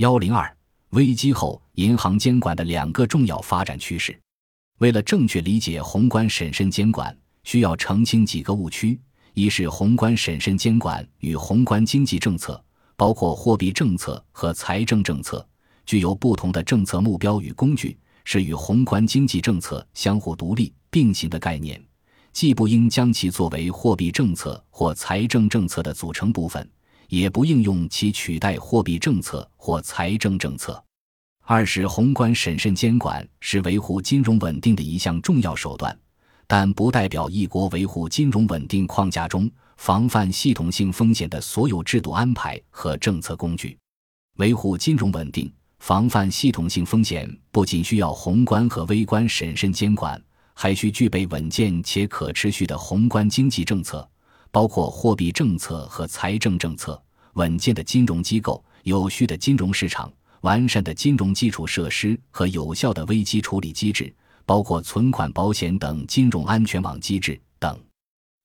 [0.00, 0.50] 幺零二
[0.92, 4.18] 危机后银行监管的两个重要发展趋势。
[4.78, 8.98] 为了正确理解宏观审慎监管，需要澄清几个误区：
[9.34, 12.64] 一是宏观审慎监管与宏观经济政策，
[12.96, 15.46] 包括货币政策和财政政策，
[15.84, 17.94] 具有不同的政策目标与工具，
[18.24, 21.78] 是与宏观经济政策相互独立并行的概念，
[22.32, 26.66] 既不应将其作为货币政策或财政政策的组成部分。
[27.10, 30.82] 也不应用其取代货币政策或财政政策。
[31.42, 35.96] 二是宏观审慎监管是维护金融稳定的一项重要手段，
[36.46, 43.76] 但不代表一国维护金融稳定框架中防范系统性风险的所有制度安排和政策工具。
[44.36, 50.22] 维护金融稳定、防范系统性风险不仅需要宏观和微观审慎监管，
[50.54, 54.08] 还需具备稳健且可持续的宏观经济政策。
[54.50, 57.00] 包括货币政策和财政政策、
[57.34, 64.12] 稳健的金融机构、有序的金融市场、完善的金融基础设施和有效的危机处理机制，
[64.44, 67.78] 包括存款保险等金融安全网机制等。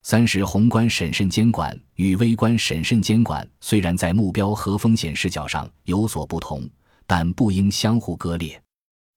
[0.04, 6.70] 三是宏观审慎监管与微观审慎监管虽然在目标和风险视角上有所不同，
[7.08, 8.62] 但不应相互割裂。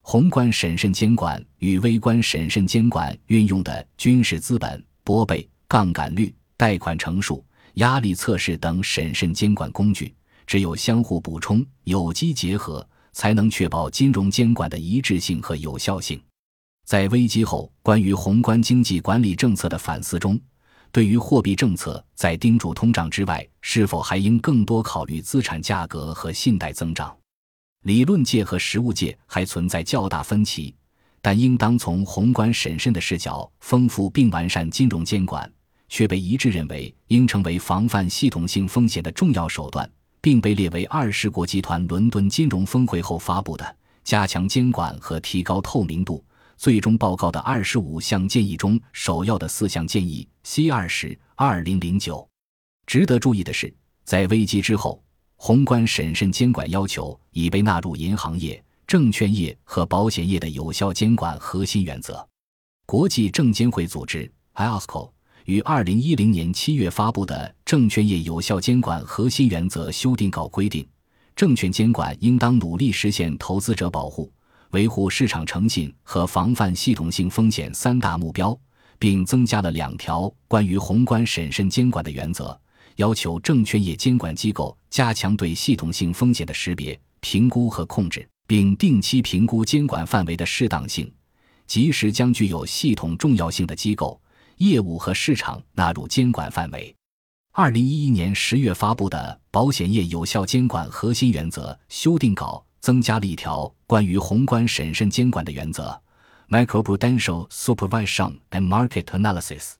[0.00, 6.34] 宏观审慎监管与微观审慎监管运用的均是资本、拨备、杠杆率。
[6.59, 7.42] 贷款成数、
[7.75, 10.12] 压力测试等审慎监管工具，
[10.45, 16.20] 只有相互补充、有机结合，才能确保金融监管的一致性和有效性。
[16.84, 20.37] 在危机后关于宏观经济管理政策的反思中，
[20.91, 27.17] 对于货币政策在盯住通胀之外，是否还应更多考虑资产价格和信贷增长，
[27.84, 30.75] 理论界和实务界还存在较大分歧，
[31.22, 35.48] 但应当从宏观审慎的视角丰富并完善金融监管。
[35.89, 46.25] 却被一致认为应成为防范系统性风险的重要手段，并被列为二十国集团伦敦金融峰会后发布的加强监管和提高透明度
[46.56, 50.27] 最终报告的二十五项建议中首要的四项建议。
[50.43, 52.26] C 二十二零零九。
[52.87, 53.72] 值得注意的是，
[54.05, 55.03] 在危机之后，
[55.37, 62.26] 宏观审慎监管要求已被纳入银行业、证券业和保险业的有效监管核心原则。
[62.87, 65.10] 国际证监会组织 （IOSCO）。
[65.48, 70.86] 于二零一零年七月发布的《证券业有效监管核心原则》修订稿规定，
[71.34, 74.31] 证券监管应当努力实现投资者保护、
[74.72, 78.54] 维护市场诚信和防范系统性风险三大目标，
[78.98, 82.60] 并增加了两条关于宏观审慎监管的原则，
[82.97, 91.10] 要求证券业监管机构加强对系统性风险的识别、评估和控制，并定期评估监管范围的适当性，
[91.66, 94.20] 及时将具有系统重要性的机构。
[94.58, 96.94] 业务和市场纳入监管范围。
[97.52, 106.00] 二零一一年十月发布的《保险业有效监管核心原则》修订稿增加了一条关于宏观审慎监管的原则
[106.48, 109.72] ：Macroprudential Supervision and Market Analysis。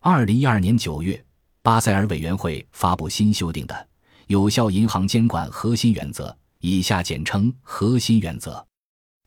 [0.00, 1.22] 二零一二年九月，
[1.60, 3.74] 巴塞尔委员会发布新修订的
[4.28, 6.28] 《有效银行监管核心原则》，
[6.60, 8.66] 以下简称“核心原则”。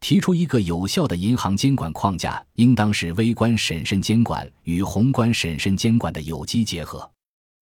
[0.03, 7.09] 提出一个有效的银行监管框架，应当是微观审慎监管与宏观审慎监管的有机结合。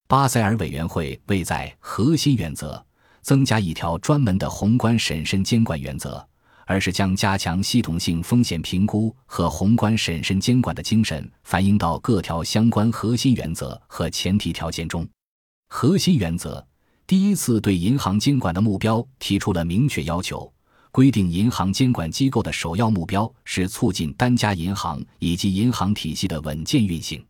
[0.08, 2.84] 巴塞尔委员会未在核心原则
[3.22, 6.28] 增加一条专门的宏观审慎监管原则，
[6.66, 15.08] 而是将加强系统性风险评估和宏观审慎监管的精神反映到各条相关核心原则和前提条件中。
[15.70, 16.66] 核心原则
[17.06, 20.52] 第一次对银行监管的目标提出了明确要求。
[20.92, 27.24] 规定银行监管机构的首要目标是促进单家银行以及银行体系的稳健运行。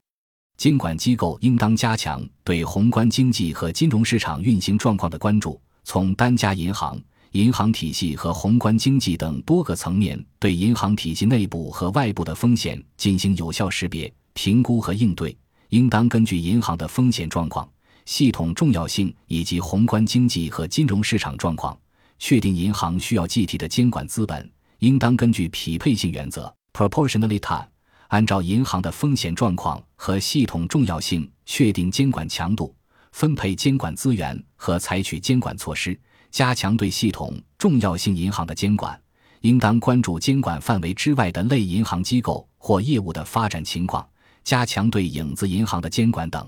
[0.57, 6.99] 监管机构应当加强对宏观经济和金融市场运行状况的关注，从单家银行、
[7.33, 15.37] 银行体系和宏观经济等多个层面对银行体系内部和外部的风险进行有效识别、评估和应对。
[15.69, 17.67] 应当根据银行的风险状况、
[18.05, 21.77] 系统重要性以及宏观经济和金融市场状况。
[22.21, 24.47] 确定银行需要计提的监管资本，
[24.77, 27.65] 应当根据匹配性原则 （proportionality）
[28.09, 32.75] 按照银行的风险状况和系统重要性确定监管强度，
[33.11, 35.99] 分配监管资源和采取监管措施，
[36.29, 38.97] 加强对系统重要性银行的监管。
[39.39, 44.07] 应当关注监管范围之外的类银行机构或业务的发展情况，
[44.43, 46.47] 加强对影子银行的监管等。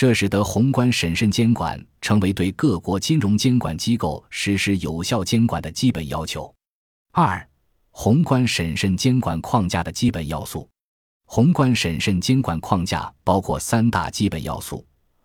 [0.00, 6.50] 这使得宏观审慎监管成为对各国金融监管机构实施有效监管的基本要求。
[7.12, 7.46] 二、
[7.90, 10.66] 宏观审慎监管框架的基本要素。
[11.26, 14.82] 宏观审慎监管框架包括三大基本要素：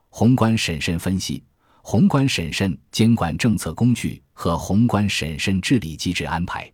[0.09, 1.41] 宏观审慎分析、
[1.81, 6.69] 宏观审慎监管政策工具和宏观审慎治理机制安排。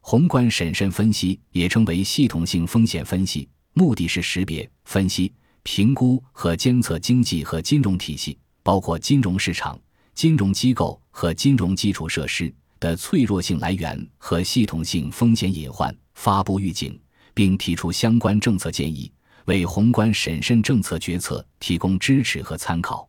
[0.00, 5.30] 宏观审慎分析也称为系统性风险分析，目的是识别、分析、
[5.64, 9.78] 评估和监测经济和金融体系，包括金融市场、
[10.14, 16.98] 金融机构和金融基础设施的脆弱性来源和系统性风险隐患，发布预警，
[17.32, 19.10] 并提出相关政策建议，
[19.46, 23.08] 为宏观审慎政策决策提供支持和参考。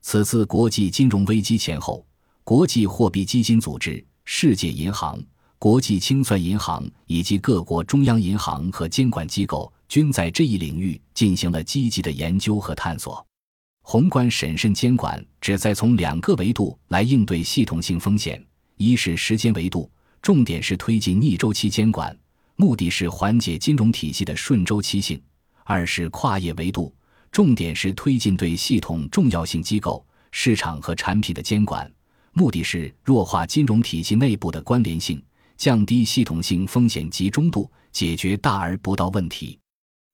[0.00, 2.06] 此次国际金融危机前后，
[2.44, 5.20] 国际货币基金组织、世界银行、
[5.58, 13.24] 国际清算银行以及各国中央银行和监管机构均在这一领域进行了积极的研究和探索。
[13.82, 18.44] 宏观审慎监管旨在从两个维度来应对系统性风险：
[18.76, 19.90] 一是时间维度，
[20.20, 22.16] 重点是推进逆周期监管，
[22.56, 25.18] 目的是缓解金融体系的顺周期性；
[25.64, 26.94] 二是跨业维度。
[27.30, 31.90] 重点是推进对系统重要性机构、市场和产品的监管，
[32.32, 35.22] 目的是弱化金融体系内部的关联性，
[35.58, 39.58] 降低系统性风险集中度，解决大而不到问题。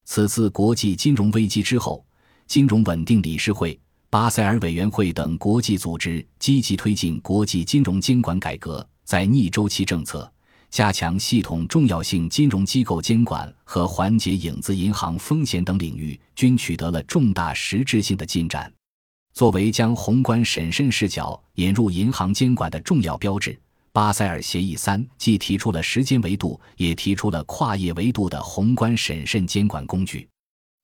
[0.05, 2.05] 此次国际金融危机之后，
[2.47, 3.77] 金融稳定理事会、
[4.09, 10.31] 巴塞尔委员会等国际组织积极推进国际金融监管改革，在逆周期政策。
[10.69, 18.71] 加强系统重要性金融机构监管和缓解影子银行风险等领域均取得了重大实质性的进展。
[19.33, 23.57] 作为将宏观审慎视角引入银行监管的重要标志，
[23.95, 30.27] 巴塞尔协议三既提出了时间维度，也提出了跨业维度的宏观审慎监管工具。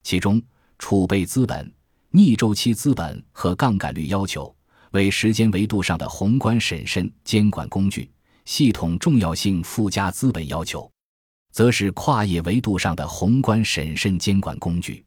[0.01, 0.41] 其中，
[0.79, 1.69] 储备资本、
[2.11, 4.55] 逆周期资本和杠杆率要求
[4.91, 8.09] 为时间维度上的宏观审慎监管工具。
[8.45, 10.89] 系统重要性附加资本要求，
[11.51, 15.03] 则是跨业维度上的宏观审慎监管工具。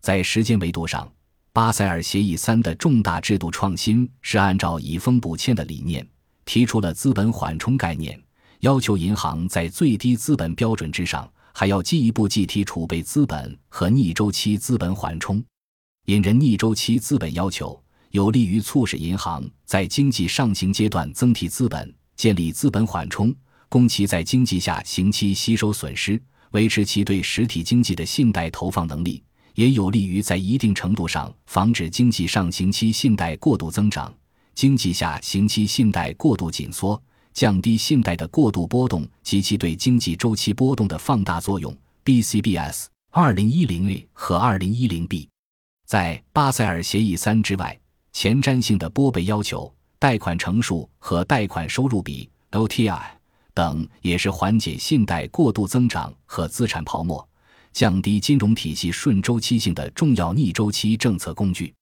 [0.00, 1.12] 在时间维度上，
[1.52, 6.08] 巴塞尔协议三的重大制度创新是按照以风补欠的理念，
[6.50, 8.20] 提出了资本缓冲概念，
[8.58, 15.40] 要求银行在最低资本标准之上，还要进一步计提储备资本和逆周期资本缓冲。
[16.06, 17.80] 引人逆周期资本要求，
[18.10, 21.94] 有利于促使银行在经济上行阶段增提资本。
[22.16, 23.32] 建立资本缓冲，
[23.68, 26.20] 供其在经济下行期吸收损失，
[26.50, 29.22] 维持其对实体经济的信贷投放能力，
[29.54, 34.12] 也有利于在一定程度上防止经济上行期信贷过度增长，
[34.60, 37.02] 经济下行期信贷过度紧缩，
[37.32, 41.74] 降低信贷的过度波动及其对经济周期波动的放大作用。
[42.04, 45.26] BCBS 二零一零 A 和二零一零 B，
[45.86, 47.80] 在巴塞尔协议三之外，
[48.12, 49.72] 前瞻性的拨备要求。
[49.98, 53.00] 贷款成数和贷款收入比 （LTI）
[53.54, 57.26] 等也是缓解信贷过度增长和资产泡沫、
[57.72, 61.72] 降低金融体系顺周期性的重要逆周期政策工具。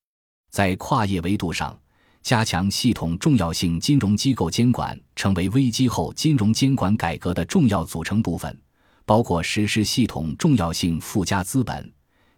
[0.53, 1.77] 在跨业维度上，
[2.29, 8.55] 加强系统重要性金融机构监管成为危机后金融监管改革的重要组成部分，
[9.07, 11.91] 包括实施系统重要性附加资本，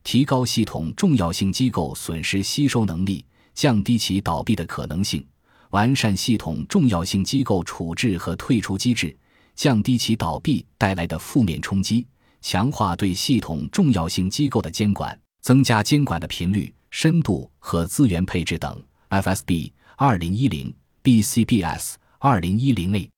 [0.04, 5.26] 提高系统重要性机构损失吸收能力，降低其倒闭的可能性。
[5.70, 9.18] 完善系统重要性机构处置和退出机制，
[9.56, 12.06] 降低其倒闭带来的负面冲击；
[12.40, 18.80] 强化对系统重要性机构的监管，增加监管的频率、深度和资源配置等。
[19.10, 20.74] FSB 二零一零
[21.04, 23.10] BCBS 二零一零 A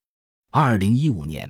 [0.51, 1.49] 二零一五年，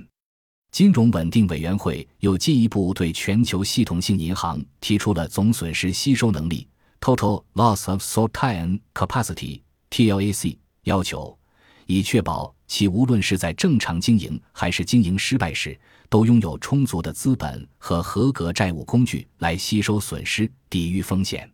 [0.70, 6.69] 金融稳定委员会又进一步对全球系统性银行提出了总损失吸收能力
[7.01, 10.58] （Total Loss of Sorting Capacity，TLAC）。
[10.82, 11.39] 要求，
[11.86, 21.51] 以确保其无论是在正常经营还是经营失败时，都拥有充足的资本和合格债务工具来吸收损失、抵御风险。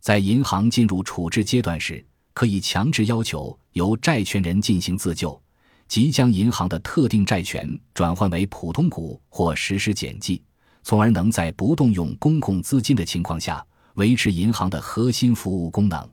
[0.00, 5.40] 在银行进入处置阶段时，可以强制要求由债权人进行自救，
[5.88, 10.42] 即将银行的特定债权转换为普通股或实施减记，
[10.82, 16.08] 从而能在不动用公共资金的情况下维持银行的核心服务功能。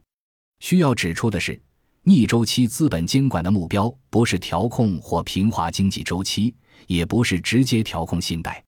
[0.60, 1.60] 需要指出的是。
[2.04, 6.56] 逆周期资本监管的目标不是调控或平滑经济周期，
[6.88, 8.64] 也不是直接调控信贷。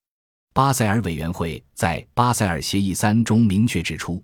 [0.53, 4.22] 巴塞尔委员会在巴塞尔协议三中明确指出，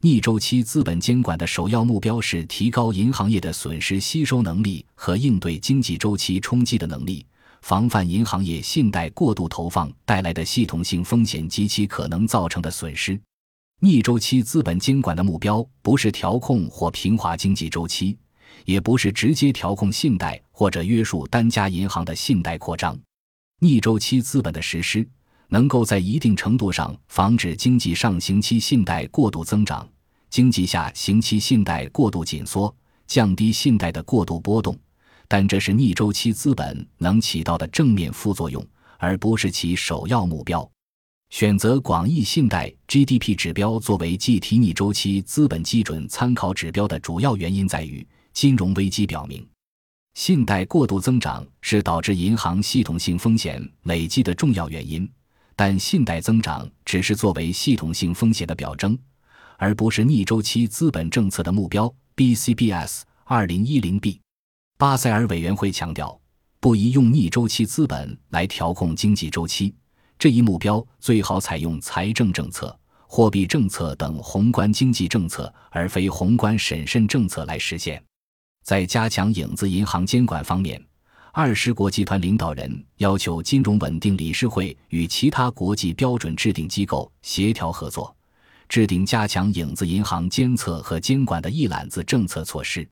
[0.00, 7.26] 逆周期资本监管的首要目标是提高银行业的损失吸收能力和应对经济周期冲击的能力，
[7.62, 13.20] 防范银行业信贷过度投放带来的系统性风险及其可能造成的损失。
[13.80, 18.16] 逆周期资本监管的目标不是调控或平滑经济周期。
[18.64, 22.98] 也不是直接调控信贷或者约束单家银行的信贷扩张，
[23.60, 25.06] 逆周期资本的实施
[25.48, 29.88] 能够在一定程度上防止经济上行期信贷过度增长，
[30.30, 32.74] 经济下行期信贷过度紧缩，
[33.06, 34.78] 降低信贷的过度波动，
[35.26, 38.64] 但这是逆周期资本能起到的正面副作用，
[38.98, 40.68] 而不是其首要目标。
[41.30, 49.46] 选择广义信贷 GDP 指标作为计提逆周期资本基准参考指标的主要原因在于，金融危机表明，
[50.14, 55.10] 信贷过度增长是导致银行系统性风险累积的重要原因。
[55.58, 58.96] 但信贷增长只是作为系统性风险的表征，
[59.56, 61.92] 而不是逆周期资本政策的目标。
[62.14, 64.20] BCBS 二零一零 B，
[64.76, 66.16] 巴塞尔委员会强调，
[66.60, 69.74] 不宜用逆周期资本来调控经济周期。
[70.16, 78.00] 这一目标最好采用财政政策、货币政策等宏观经济政策，而非宏观审慎政策来实现。
[78.64, 80.80] 在加强影子银行监管方面，
[81.40, 88.12] 二十国集团领导人要求金融稳定理事会与其他国际标准制定机构协调合作，
[88.68, 92.84] 制定加强影子银行监测和监管的一揽子政策措施。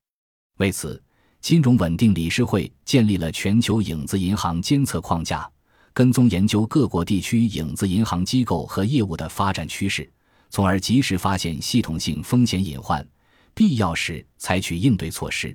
[0.59, 1.03] 为此，
[1.41, 5.45] 金融稳定理事会建立了全球影子银行监测框架。
[5.91, 10.09] 跟踪研究各国地区影子银行机构和业务的发展趋势，
[10.49, 13.05] 从而及时发现系统性风险隐患，
[13.53, 15.53] 必要时采取应对措施。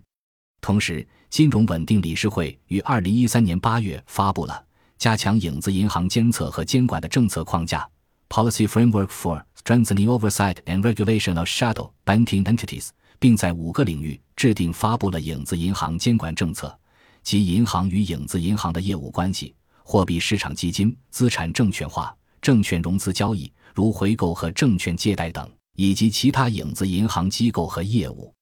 [0.61, 4.63] 同时，金融稳定理事会于二零一三年八月发布了
[4.99, 7.89] 加强影子银行监测和监管的政策框架
[8.29, 16.79] （Policy Framework for Strengthening Oversight and Regulation of Shadow Banking Entities），并在五个领域制定发布了影子银行监管政策，
[17.23, 19.55] 即银行与影子银行的业务关系。
[19.83, 28.35] 货币市场基金、资产证券化、证券融资交易，如回购和证券借贷等，以及其他影子银行机构和业务。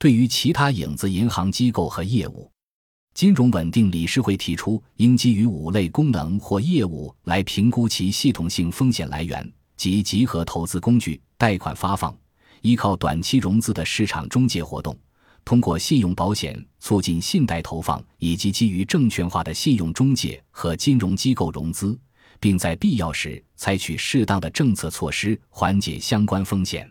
[0.00, 2.50] 对于其他影子银行机构和业务，
[3.12, 12.16] 金融稳定理事会提出，应基于五类功能或业务来评估其系统性风险来源，即集合投资工具、贷款发放、
[12.62, 14.98] 依靠短期融资的市场中介活动。
[15.44, 21.98] 通过信用保险促进信贷投放，以及基于证券化的信用中介和金融机构融资，
[22.40, 26.90] 并在必要时采取适当的政策措施缓解相关风险。